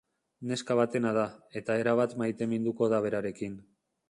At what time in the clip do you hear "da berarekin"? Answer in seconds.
2.97-3.63